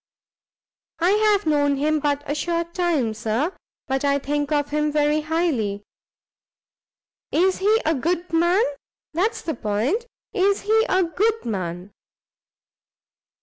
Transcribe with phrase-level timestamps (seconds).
[0.97, 3.55] "I have known him but a short time, Sir;
[3.85, 5.83] but I think of him very highly."
[7.31, 8.63] "Is he a good man?
[9.13, 11.91] that's the point, is he a good man?"